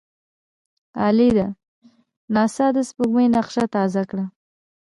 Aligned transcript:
عالي 0.99 1.29
ده! 1.37 1.47
ناسا 2.33 2.67
د 2.75 2.77
سپوږمۍ 2.89 3.27
نقشه 3.35 3.63
تازه 3.75 4.03
کړه. 4.09 4.25